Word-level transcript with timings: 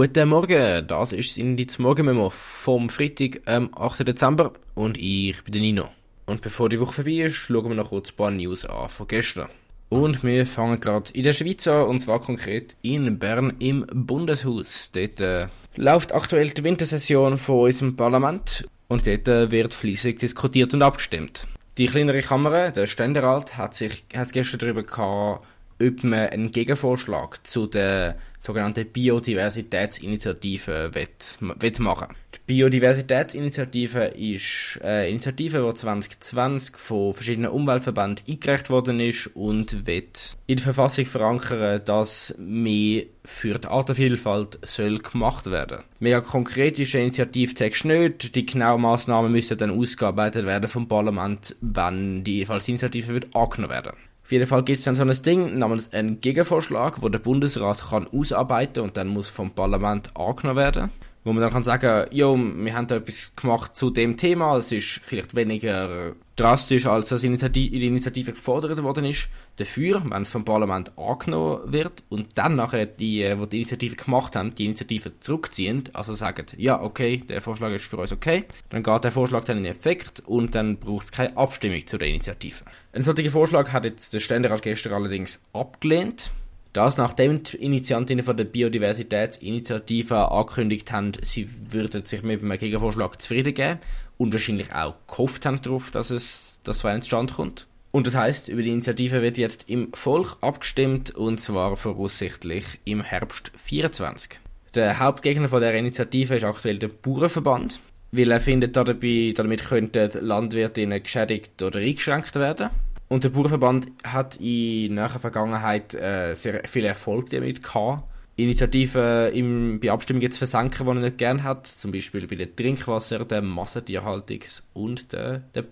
Guten 0.00 0.28
Morgen, 0.28 0.86
das 0.86 1.12
ist 1.12 1.36
das 1.36 1.78
Morgenmemo 1.80 2.30
vom 2.30 2.88
Freitag, 2.88 3.40
ähm, 3.46 3.70
8. 3.74 4.06
Dezember 4.06 4.52
und 4.76 4.96
ich 4.96 5.42
bin 5.42 5.50
der 5.50 5.60
Nino. 5.60 5.88
Und 6.24 6.40
bevor 6.40 6.68
die 6.68 6.78
Woche 6.78 6.92
vorbei 6.92 7.24
ist, 7.24 7.34
schauen 7.34 7.70
wir 7.70 7.74
noch 7.74 7.88
kurz 7.88 8.12
ein 8.12 8.16
paar 8.16 8.30
News 8.30 8.64
an 8.64 8.90
von 8.90 9.08
gestern. 9.08 9.48
Und 9.88 10.22
wir 10.22 10.46
fangen 10.46 10.78
gerade 10.78 11.10
in 11.14 11.24
der 11.24 11.32
Schweiz 11.32 11.66
an, 11.66 11.88
und 11.88 11.98
zwar 11.98 12.20
konkret 12.20 12.76
in 12.80 13.18
Bern 13.18 13.56
im 13.58 13.86
Bundeshaus. 13.92 14.92
Dort 14.92 15.18
äh, 15.18 15.48
läuft 15.74 16.14
aktuell 16.14 16.50
die 16.50 16.62
Wintersession 16.62 17.36
von 17.36 17.62
unserem 17.62 17.96
Parlament 17.96 18.68
und 18.86 19.04
dort 19.04 19.26
äh, 19.26 19.50
wird 19.50 19.74
fließig 19.74 20.18
diskutiert 20.18 20.74
und 20.74 20.82
abgestimmt. 20.82 21.48
Die 21.76 21.88
kleinere 21.88 22.22
Kammer, 22.22 22.70
der 22.70 22.86
Ständerat, 22.86 23.56
hat 23.56 23.74
sich 23.74 24.04
hat 24.14 24.32
gestern 24.32 24.60
darüber 24.60 24.84
gehabt, 24.84 25.44
ob 25.80 26.04
man 26.04 26.28
einen 26.28 26.50
Gegenvorschlag 26.50 27.46
zu 27.46 27.66
der 27.66 28.18
sogenannten 28.38 28.86
Biodiversitätsinitiative 28.86 30.94
wird, 30.94 31.80
machen 31.80 32.08
Die 32.34 32.38
Biodiversitätsinitiative 32.46 34.04
ist 34.04 34.80
eine 34.82 35.08
Initiative, 35.08 35.66
die 35.66 35.74
2020 35.74 36.76
von 36.76 37.14
verschiedenen 37.14 37.50
Umweltverbänden 37.50 38.24
eingereicht 38.28 38.70
worden 38.70 39.00
ist 39.00 39.28
und 39.34 39.86
wird 39.86 40.36
in 40.46 40.56
der 40.56 40.64
Verfassung 40.64 41.06
verankern, 41.06 41.82
dass 41.84 42.34
mehr 42.38 43.04
für 43.24 43.58
die 43.58 43.68
Artenvielfalt 43.68 44.58
soll 44.62 44.98
gemacht 44.98 45.50
werden. 45.50 45.82
Mega 45.98 46.20
konkret 46.20 46.78
ist 46.78 46.94
der 46.94 47.02
Initiativtext 47.02 47.84
nicht. 47.84 48.34
Die 48.34 48.46
genauen 48.46 48.80
Massnahmen 48.80 49.32
müssen 49.32 49.58
dann 49.58 49.70
ausgearbeitet 49.70 50.46
werden 50.46 50.68
vom 50.68 50.88
Parlament, 50.88 51.56
wenn 51.60 52.24
die 52.24 52.42
Initiative 52.42 53.08
wird 53.08 53.34
angenommen 53.34 53.72
werden. 53.72 53.92
Auf 54.28 54.32
jeden 54.32 54.46
Fall 54.46 54.62
gibt 54.62 54.78
es 54.78 54.84
dann 54.84 54.94
so 54.94 55.04
ein 55.04 55.22
Ding 55.22 55.56
namens 55.56 55.90
einen 55.94 56.20
Gegenvorschlag, 56.20 57.00
wo 57.00 57.08
der 57.08 57.18
Bundesrat 57.18 57.78
kann 57.88 58.06
ausarbeiten 58.06 58.82
und 58.82 58.98
dann 58.98 59.08
muss 59.08 59.26
vom 59.26 59.52
Parlament 59.52 60.14
angenommen 60.14 60.58
werden. 60.58 60.90
Wo 61.24 61.32
man 61.32 61.42
dann 61.42 61.52
kann 61.52 61.62
sagen, 61.62 62.08
jo, 62.12 62.36
wir 62.36 62.74
haben 62.74 62.86
da 62.86 62.96
etwas 62.96 63.34
gemacht 63.36 63.76
zu 63.76 63.90
dem 63.90 64.16
Thema, 64.16 64.56
es 64.56 64.72
ist 64.72 65.00
vielleicht 65.02 65.34
weniger 65.34 66.14
drastisch, 66.38 66.86
als 66.86 67.08
das 67.08 67.24
in 67.24 67.36
der 67.36 67.54
Initiative 67.56 68.32
gefordert 68.32 68.82
worden 68.82 69.04
ist, 69.04 69.28
dafür, 69.56 70.02
wenn 70.08 70.22
es 70.22 70.30
vom 70.30 70.44
Parlament 70.44 70.96
angenommen 70.96 71.72
wird 71.72 72.04
und 72.08 72.38
dann 72.38 72.54
nachher 72.54 72.86
die, 72.86 73.24
die 73.24 73.46
die 73.48 73.56
Initiative 73.56 73.96
gemacht 73.96 74.36
haben, 74.36 74.54
die 74.54 74.64
Initiative 74.64 75.18
zurückziehen, 75.20 75.84
also 75.92 76.14
sagen, 76.14 76.46
ja, 76.56 76.80
okay, 76.80 77.18
der 77.18 77.40
Vorschlag 77.40 77.72
ist 77.72 77.86
für 77.86 77.96
uns 77.96 78.12
okay, 78.12 78.44
dann 78.70 78.82
geht 78.82 79.04
der 79.04 79.12
Vorschlag 79.12 79.44
dann 79.44 79.58
in 79.58 79.64
Effekt 79.64 80.20
und 80.20 80.54
dann 80.54 80.76
braucht 80.76 81.06
es 81.06 81.12
keine 81.12 81.36
Abstimmung 81.36 81.86
zu 81.86 81.98
der 81.98 82.08
Initiative. 82.08 82.64
Ein 82.92 83.02
solcher 83.02 83.30
Vorschlag 83.30 83.72
hat 83.72 83.84
jetzt 83.84 84.14
der 84.14 84.20
Ständerat 84.20 84.62
gestern 84.62 84.92
allerdings 84.92 85.42
abgelehnt. 85.52 86.30
Das 86.72 86.98
nachdem 86.98 87.42
die 87.42 87.56
Initiantinnen 87.56 88.24
von 88.24 88.36
der 88.36 88.44
Biodiversitätsinitiative 88.44 90.30
angekündigt 90.30 90.92
haben, 90.92 91.12
sie 91.22 91.48
würden 91.70 92.04
sich 92.04 92.22
mit 92.22 92.42
einem 92.42 92.58
Gegenvorschlag 92.58 93.20
zufrieden 93.20 93.54
geben 93.54 93.80
und 94.18 94.32
wahrscheinlich 94.32 94.72
auch 94.74 94.94
gehofft 95.06 95.46
haben 95.46 95.60
darauf, 95.62 95.90
dass 95.90 96.10
es 96.10 96.60
das 96.64 96.80
so 96.80 97.00
Stand 97.02 97.34
kommt. 97.34 97.66
Und 97.90 98.06
das 98.06 98.14
heißt, 98.14 98.48
über 98.48 98.62
die 98.62 98.68
Initiative 98.68 99.22
wird 99.22 99.38
jetzt 99.38 99.68
im 99.68 99.92
Volk 99.94 100.36
abgestimmt 100.42 101.14
und 101.14 101.40
zwar 101.40 101.76
voraussichtlich 101.76 102.80
im 102.84 103.02
Herbst 103.02 103.50
24. 103.56 104.40
Der 104.74 104.98
Hauptgegner 104.98 105.48
von 105.48 105.62
der 105.62 105.74
Initiative 105.74 106.36
ist 106.36 106.44
aktuell 106.44 106.78
der 106.78 106.88
Bauernverband, 106.88 107.80
weil 108.12 108.30
er 108.30 108.40
findet, 108.40 108.76
dabei, 108.76 109.32
damit 109.34 109.64
könnten 109.64 110.10
Landwirtinnen 110.20 111.02
geschädigt 111.02 111.62
oder 111.62 111.80
eingeschränkt 111.80 112.36
werden. 112.36 112.68
Und 113.08 113.24
der 113.24 113.30
Bauernverband 113.30 113.88
hat 114.04 114.36
in 114.36 114.94
naher 114.94 115.18
Vergangenheit 115.18 115.94
äh, 115.94 116.34
sehr 116.34 116.62
viel 116.68 116.84
Erfolg 116.84 117.30
damit 117.30 117.62
gehabt, 117.62 118.04
Initiativen 118.36 119.32
im, 119.32 119.80
bei 119.80 119.90
Abstimmungen 119.90 120.30
zu 120.30 120.38
versenken, 120.38 120.86
die 120.86 120.90
er 120.90 120.94
nicht 120.94 121.18
gern 121.18 121.42
hat. 121.42 121.66
Zum 121.66 121.90
Beispiel 121.90 122.26
bei 122.28 122.36
der 122.36 122.54
Trinkwasser, 122.54 123.24
der 123.24 123.42
Massentierhaltungs- 123.42 124.62
und 124.74 125.12
der, 125.12 125.38
der 125.54 125.64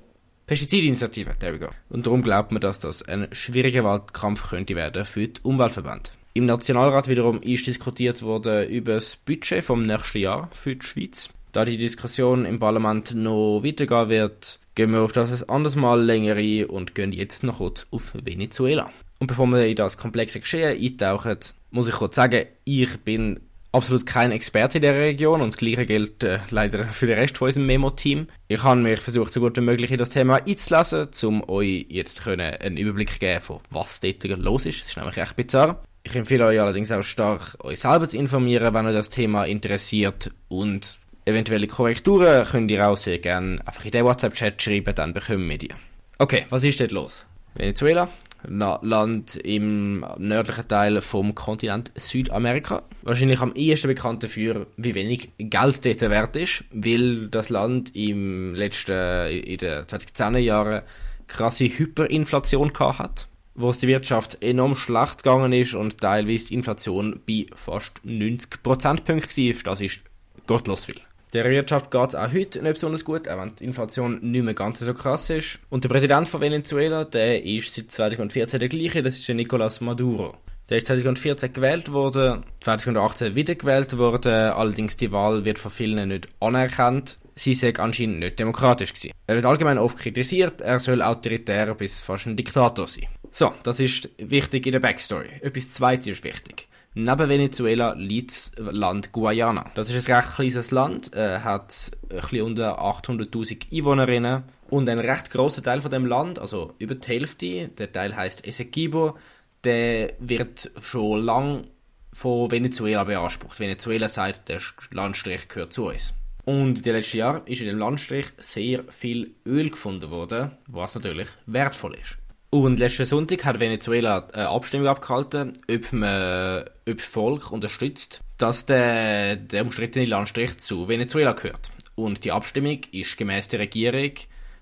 Pestizidinitiative. 0.47 1.34
There 1.39 1.53
we 1.53 1.59
go. 1.61 1.69
Und 1.91 2.06
darum 2.06 2.22
glaubt 2.22 2.50
man, 2.50 2.61
dass 2.61 2.81
das 2.81 3.03
ein 3.03 3.28
schwieriger 3.33 3.84
Wahlkampf 3.84 4.49
könnte 4.49 4.75
werden 4.75 5.05
für 5.05 5.28
die 5.28 5.41
Umweltverband. 5.43 6.12
Im 6.34 6.47
Nationalrat 6.47 7.09
wiederum 7.09 7.41
ist 7.41 7.66
diskutiert 7.66 8.22
worden 8.22 8.69
über 8.69 8.94
das 8.94 9.16
Budget 9.16 9.65
vom 9.65 9.87
nächsten 9.87 10.19
Jahr 10.19 10.50
für 10.53 10.77
die 10.77 10.87
Schweiz. 10.87 11.31
Da 11.56 11.65
die 11.65 11.78
Diskussion 11.78 12.44
im 12.44 12.59
Parlament 12.59 13.15
noch 13.15 13.62
weitergehen 13.65 14.11
wird, 14.11 14.61
gehen 14.75 14.91
wir 14.91 15.00
auf 15.00 15.12
das 15.12 15.43
ein 15.43 15.49
anderes 15.49 15.75
Mal 15.75 16.05
länger 16.05 16.37
ein 16.37 16.67
und 16.67 16.94
gehen 16.94 17.12
jetzt 17.12 17.44
noch 17.44 17.56
kurz 17.56 17.87
auf 17.91 18.12
Venezuela. 18.12 18.91
Und 19.21 19.28
bevor 19.28 19.47
wir 19.47 19.67
in 19.67 19.75
das 19.75 19.97
komplexe 19.97 20.41
Geschehen 20.41 20.78
eintauchen, 20.78 21.39
muss 21.71 21.89
ich 21.89 21.94
kurz 21.94 22.17
sagen, 22.17 22.44
ich 22.65 22.99
bin 22.99 23.41
absolut 23.72 24.05
kein 24.05 24.33
Experte 24.33 24.77
in 24.77 24.83
der 24.83 24.97
Region 24.97 25.41
und 25.41 25.55
das 25.55 25.56
gleiche 25.56 25.87
gilt 25.87 26.22
äh, 26.25 26.41
leider 26.50 26.84
für 26.84 27.06
den 27.06 27.19
Rest 27.19 27.39
von 27.39 27.47
unserem 27.47 27.69
Memo-Team. 27.69 28.27
Ich 28.49 28.62
habe 28.62 28.78
mich 28.83 29.00
versucht, 29.00 29.33
so 29.33 29.41
gut 29.41 29.56
wie 29.56 29.62
möglich 29.62 29.91
in 29.91 29.97
das 29.97 30.11
Thema 30.11 30.47
einzulassen, 30.47 31.09
um 31.25 31.49
euch 31.49 31.87
jetzt 31.88 32.23
können 32.23 32.55
einen 32.61 32.77
Überblick 32.77 33.12
zu 33.12 33.19
geben, 33.19 33.41
von 33.41 33.61
was 33.71 34.00
dort 34.00 34.23
los 34.25 34.67
ist. 34.67 34.83
Das 34.83 34.88
ist 34.88 34.97
nämlich 34.99 35.17
echt 35.17 35.37
bizarr. 35.37 35.83
Ich 36.03 36.15
empfehle 36.15 36.44
euch 36.44 36.61
allerdings 36.61 36.93
auch 36.93 37.03
stark, 37.03 37.56
euch 37.65 37.81
selber 37.81 38.06
zu 38.06 38.19
informieren, 38.19 38.75
wenn 38.75 38.87
euch 38.87 38.93
das 38.93 39.09
Thema 39.09 39.44
interessiert 39.44 40.31
und 40.49 40.99
eventuelle 41.26 41.66
Korrekturen 41.66 42.47
könnt 42.47 42.70
ihr 42.70 42.88
auch 42.88 42.97
sehr 42.97 43.19
gerne 43.19 43.60
einfach 43.66 43.84
in 43.84 43.91
den 43.91 44.04
WhatsApp-Chat 44.04 44.62
schreiben, 44.62 44.94
dann 44.94 45.12
bekommen 45.12 45.48
wir 45.48 45.59
die. 45.59 45.70
Okay, 46.19 46.47
was 46.48 46.64
ist 46.64 46.81
dort 46.81 46.92
los? 46.92 47.26
Venezuela, 47.54 48.09
Land 48.48 49.37
im 49.37 50.04
nördlichen 50.19 50.69
Teil 50.69 51.00
vom 51.00 51.34
Kontinent 51.34 51.91
Südamerika. 51.97 52.82
Wahrscheinlich 53.03 53.41
am 53.41 53.54
ehesten 53.54 53.88
bekannt 53.88 54.22
dafür, 54.22 54.66
wie 54.76 54.94
wenig 54.94 55.31
Geld 55.38 55.84
dort 55.84 56.00
wert 56.03 56.37
ist, 56.37 56.64
weil 56.70 57.28
das 57.28 57.48
Land 57.48 57.94
im 57.97 58.54
letzten, 58.54 59.31
in 59.31 59.58
den 59.58 59.84
2010er 59.84 60.38
Jahren 60.38 60.82
krasse 61.26 61.64
Hyperinflation 61.64 62.72
gehabt 62.72 62.98
hat, 62.98 63.28
wo 63.54 63.70
es 63.70 63.78
die 63.78 63.88
Wirtschaft 63.88 64.43
enorm 64.43 64.76
schlecht 64.76 65.25
gegangen 65.25 65.53
ist 65.53 65.75
und 65.75 66.00
teilweise 66.00 66.48
die 66.48 66.54
Inflation 66.54 67.20
bei 67.26 67.47
fast 67.54 68.00
90 68.04 68.62
Prozentpunkten 68.62 69.44
war. 69.48 69.62
Das 69.64 69.81
ist 69.81 70.00
gottlos 70.47 70.84
viel. 70.84 71.00
Der 71.32 71.44
Wirtschaft 71.50 71.91
geht 71.91 72.09
es 72.09 72.14
auch 72.14 72.32
heute 72.32 72.62
nicht 72.62 72.75
besonders 72.75 73.04
gut, 73.04 73.28
auch 73.28 73.38
wenn 73.38 73.54
die 73.56 73.64
Inflation 73.64 74.20
nicht 74.22 74.44
mehr 74.44 74.54
ganz 74.54 74.78
so 74.78 74.94
krass 74.94 75.28
ist. 75.31 75.59
Und 75.69 75.84
der 75.84 75.88
Präsident 75.88 76.28
von 76.28 76.41
Venezuela, 76.41 77.04
der 77.04 77.44
ist 77.44 77.75
seit 77.75 77.91
2014 77.91 78.60
der 78.60 78.69
gleiche, 78.69 79.03
das 79.03 79.16
ist 79.16 79.28
der 79.28 79.34
Nicolás 79.34 79.82
Maduro. 79.82 80.37
Der 80.69 80.78
ist 80.78 80.87
2014 80.87 81.53
gewählt 81.53 81.92
worden, 81.92 82.44
2018 82.60 83.34
wiedergewählt 83.34 83.97
worden, 83.98 84.50
allerdings 84.50 84.97
die 84.97 85.12
Wahl 85.12 85.44
wird 85.44 85.59
von 85.59 85.70
vielen 85.70 86.09
nicht 86.09 86.28
anerkannt. 86.41 87.19
Sie 87.34 87.54
sei 87.54 87.75
anscheinend 87.76 88.20
nicht 88.20 88.38
demokratisch 88.38 88.94
gewesen. 88.94 89.12
Er 89.26 89.37
wird 89.37 89.44
allgemein 89.44 89.78
oft 89.78 89.98
kritisiert, 89.98 90.60
er 90.60 90.81
soll 90.81 91.03
autoritär 91.03 91.75
bis 91.75 92.00
fast 92.00 92.26
ein 92.26 92.37
Diktator 92.37 92.88
sein. 92.88 93.08
So, 93.31 93.53
das 93.62 93.81
ist 93.81 94.08
wichtig 94.19 94.66
in 94.66 94.72
der 94.72 94.81
Backstory. 94.81 95.28
Etwas 95.43 95.70
zweites 95.70 96.06
ist 96.06 96.25
wichtig. 96.25 96.66
Neben 96.99 97.29
Venezuela 97.29 97.93
liegt 97.93 98.59
das 98.59 98.75
Land 98.75 99.12
Guayana. 99.12 99.71
Das 99.75 99.91
ist 99.91 100.09
ein 100.09 100.15
recht 100.15 100.34
kleines 100.34 100.71
Land, 100.71 101.12
äh, 101.15 101.41
hat 101.41 101.91
ein 102.11 102.41
unter 102.41 102.81
800.000 102.81 103.71
Einwohnerinnen 103.71 104.45
und 104.71 104.89
ein 104.89 104.99
recht 104.99 105.31
großer 105.31 105.62
Teil 105.62 105.83
von 105.83 105.91
dem 105.91 106.06
Land, 106.06 106.39
also 106.39 106.73
über 106.79 106.95
die 106.95 107.06
Hälfte, 107.06 107.69
der 107.69 107.93
Teil 107.93 108.17
heißt 108.17 108.47
Essequibo, 108.47 109.19
der 109.65 110.15
wird 110.21 110.71
schon 110.81 111.21
lang 111.21 111.67
von 112.15 112.51
Venezuela 112.51 113.05
beansprucht. 113.05 113.61
Venezuela 113.61 114.09
sagt, 114.09 114.49
der 114.49 114.62
Landstrich 114.91 115.49
gehört 115.49 115.75
zu 115.75 115.89
uns. 115.89 116.15
Und 116.47 116.79
in 116.79 116.83
den 116.83 116.95
letzten 116.95 117.19
Jahren 117.19 117.47
ist 117.47 117.61
in 117.61 117.67
dem 117.67 117.79
Landstrich 117.79 118.29
sehr 118.39 118.85
viel 118.91 119.35
Öl 119.45 119.69
gefunden 119.69 120.11
worden, 120.11 120.53
was 120.67 120.95
natürlich 120.95 121.29
wertvoll 121.45 121.99
ist. 122.01 122.17
Und 122.51 122.79
letzten 122.79 123.05
Sonntag 123.05 123.45
hat 123.45 123.61
Venezuela 123.61 124.29
eine 124.33 124.49
Abstimmung 124.49 124.87
abgehalten, 124.87 125.59
ob 125.71 125.93
man 125.93 126.65
ob 126.89 126.97
das 126.97 127.07
Volk 127.07 127.51
unterstützt, 127.51 128.21
dass 128.39 128.67
der, 128.67 129.37
der 129.37 129.62
umstrittene 129.62 130.06
Landstrich 130.06 130.59
zu 130.59 130.88
Venezuela 130.88 131.32
gehört. 131.32 131.70
Und 131.97 132.25
die 132.25 132.32
Abstimmung 132.32 132.81
ist 132.93 133.17
gemäß 133.17 133.49
der 133.49 133.61
Regierung 133.61 134.12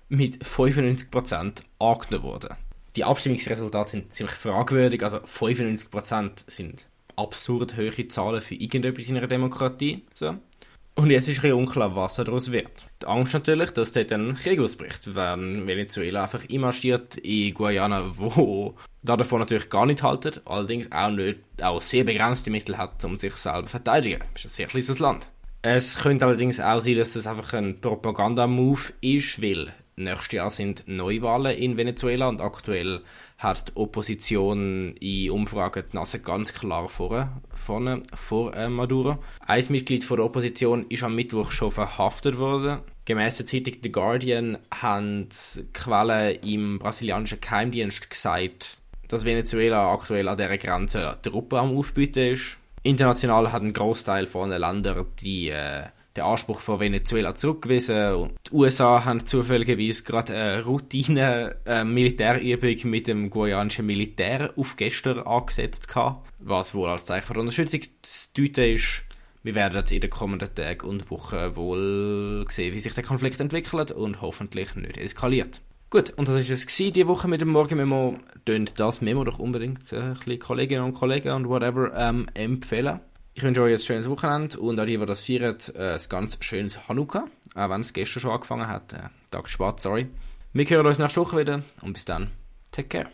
mit 0.09 0.43
95% 0.43 1.61
angenommen 1.79 2.23
worden. 2.23 2.55
Die 2.95 3.03
Abstimmungsresultate 3.03 3.91
sind 3.91 4.13
ziemlich 4.13 4.35
fragwürdig, 4.35 5.03
also 5.03 5.17
95% 5.17 6.49
sind 6.49 6.87
absurd 7.17 7.77
hohe 7.77 8.07
Zahlen 8.07 8.41
für 8.41 8.55
irgendetwas 8.55 9.09
in 9.09 9.17
einer 9.17 9.27
Demokratie. 9.27 10.05
So. 10.13 10.35
Und 10.97 11.11
jetzt 11.11 11.27
ist 11.27 11.43
ein 11.43 11.51
unklar, 11.51 11.93
was 11.93 12.15
daraus 12.15 12.53
wird. 12.53 12.85
Die 13.01 13.07
Angst 13.07 13.33
natürlich, 13.33 13.71
dass 13.71 13.91
dort 13.91 14.13
ein 14.13 14.35
Krieg 14.35 14.61
ausbricht, 14.61 15.13
wenn 15.13 15.67
Venezuela 15.67 16.23
einfach 16.23 16.45
immarschiert 16.45 17.17
in 17.17 17.53
Guayana, 17.53 18.17
wo 18.17 18.75
davon 19.03 19.39
natürlich 19.39 19.69
gar 19.69 19.85
nicht 19.85 20.03
haltet, 20.03 20.41
allerdings 20.45 20.89
auch, 20.93 21.09
nicht, 21.09 21.39
auch 21.61 21.81
sehr 21.81 22.05
begrenzte 22.05 22.49
Mittel 22.49 22.77
hat, 22.77 23.03
um 23.03 23.17
sich 23.17 23.35
selber 23.35 23.65
zu 23.65 23.71
verteidigen. 23.71 24.23
Das 24.33 24.45
ist 24.45 24.53
ein 24.53 24.55
sehr 24.55 24.67
kleines 24.67 24.99
Land. 24.99 25.29
Es 25.61 25.97
könnte 25.97 26.25
allerdings 26.25 26.61
auch 26.61 26.79
sein, 26.79 26.95
dass 26.95 27.13
das 27.13 27.27
einfach 27.27 27.53
ein 27.53 27.81
Propagandamove 27.81 28.93
ist, 29.01 29.41
weil 29.41 29.73
nächstes 29.95 30.31
Jahr 30.33 30.49
sind 30.49 30.83
Neuwahlen 30.87 31.57
in 31.57 31.77
Venezuela 31.77 32.27
und 32.27 32.41
aktuell 32.41 33.01
hat 33.37 33.69
die 33.69 33.75
Opposition 33.75 34.95
in 34.97 35.31
Umfragen 35.31 35.83
die 35.91 35.95
Nase 35.95 36.19
ganz 36.19 36.53
klar 36.53 36.89
vorne, 36.89 37.41
vorne 37.53 38.03
vor 38.15 38.55
äh, 38.55 38.69
Maduro. 38.69 39.19
Ein 39.45 39.65
Mitglied 39.69 40.03
von 40.03 40.17
der 40.17 40.25
Opposition 40.25 40.85
ist 40.89 41.03
am 41.03 41.15
Mittwoch 41.15 41.51
schon 41.51 41.71
verhaftet 41.71 42.37
worden. 42.37 42.79
Gemäss 43.05 43.37
der 43.37 43.45
Zeitung 43.45 43.75
The 43.83 43.91
Guardian 43.91 44.57
haben 44.73 45.29
Quellen 45.73 46.41
im 46.41 46.79
brasilianischen 46.79 47.39
Geheimdienst 47.39 48.09
gesagt, 48.09 48.79
dass 49.07 49.25
Venezuela 49.25 49.93
aktuell 49.93 50.27
an 50.27 50.37
dieser 50.37 50.57
Grenze 50.57 51.17
Truppen 51.21 51.59
am 51.59 51.77
Aufbieten 51.77 52.33
ist. 52.33 52.57
International 52.81 53.51
hat 53.51 53.63
ein 53.63 53.73
Großteil 53.73 54.27
von 54.27 54.49
den 54.49 54.61
Ländern 54.61 55.05
die 55.19 55.49
äh, 55.49 55.85
den 56.15 56.23
Anspruch 56.23 56.61
von 56.61 56.79
Venezuela 56.79 57.35
zurückgewiesen. 57.35 58.13
Und 58.13 58.31
die 58.47 58.53
USA 58.53 59.03
haben 59.05 59.23
zufälligerweise 59.25 60.03
gerade 60.03 60.35
eine 60.35 60.63
Routine-Militärübung 60.63 62.89
mit 62.89 63.07
dem 63.07 63.29
guayanischen 63.29 63.85
Militär 63.85 64.53
auf 64.55 64.75
gestern 64.77 65.19
angesetzt 65.19 65.87
gehabt, 65.87 66.27
was 66.39 66.73
wohl 66.73 66.89
als 66.89 67.05
Zeichen 67.05 67.27
von 67.27 67.37
Unterstützung 67.37 67.81
zu 68.01 68.33
deuten 68.33 68.75
ist. 68.75 69.03
Wir 69.43 69.53
werden 69.53 69.85
in 69.89 70.01
den 70.01 70.09
kommenden 70.09 70.55
Tagen 70.55 70.87
und 70.87 71.11
Wochen 71.11 71.55
wohl 71.55 72.45
sehen, 72.49 72.73
wie 72.73 72.79
sich 72.79 72.93
der 72.93 73.03
Konflikt 73.03 73.39
entwickelt 73.39 73.91
und 73.91 74.21
hoffentlich 74.21 74.73
nicht 74.75 74.97
eskaliert. 74.97 75.61
Gut, 75.91 76.11
und 76.17 76.27
das 76.27 76.49
war 76.49 76.55
es 76.55 76.65
diese 76.65 77.07
Woche 77.07 77.27
mit 77.27 77.41
dem 77.41 77.49
Morgenmemo. 77.49 78.17
Tönt 78.43 78.79
das 78.79 79.01
Memo 79.01 79.23
doch 79.23 79.37
unbedingt 79.37 79.93
äh, 79.93 80.37
Kolleginnen 80.37 80.83
und 80.83 80.93
Kollegen 80.93 81.29
und 81.29 81.47
whatever 81.47 81.93
ähm, 81.95 82.25
empfehlen. 82.33 83.01
Ich 83.37 83.43
wünsche 83.43 83.61
euch 83.61 83.73
ein 83.73 83.79
schönes 83.79 84.09
Wochenende 84.09 84.57
und 84.61 84.79
an 84.79 84.87
die, 84.87 84.97
die 84.97 85.05
das 85.05 85.25
feiern, 85.25 85.57
äh, 85.75 85.95
ein 85.95 86.01
ganz 86.07 86.37
schönes 86.39 86.87
Hanukkah. 86.87 87.25
Auch 87.53 87.69
wenn 87.69 87.81
es 87.81 87.91
gestern 87.91 88.21
schon 88.21 88.31
angefangen 88.31 88.69
hat. 88.69 88.93
Äh, 88.93 89.09
Tag 89.29 89.49
spät, 89.49 89.81
sorry. 89.81 90.07
Wir 90.53 90.65
hören 90.65 90.87
uns 90.87 90.99
nächste 90.99 91.19
Woche 91.19 91.39
wieder 91.39 91.61
und 91.81 91.91
bis 91.91 92.05
dann. 92.05 92.31
Take 92.71 92.87
care. 92.87 93.09